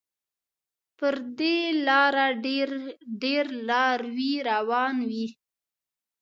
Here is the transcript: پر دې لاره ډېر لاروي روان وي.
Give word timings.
پر 0.97 1.15
دې 1.39 1.57
لاره 1.87 2.27
ډېر 3.23 3.45
لاروي 3.67 4.33
روان 4.49 4.95
وي. 5.09 5.27